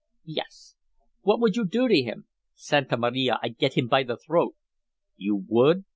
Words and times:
"Yes." 0.25 0.73
"What 1.21 1.39
would 1.41 1.55
you 1.55 1.63
do 1.63 1.87
to 1.87 1.93
him?" 2.01 2.25
"Santa 2.55 2.97
Maria! 2.97 3.37
I'd 3.43 3.59
get 3.59 3.75
him 3.77 3.87
by 3.87 4.01
the 4.01 4.17
throat" 4.17 4.55
"You 5.15 5.45
would?" 5.47 5.83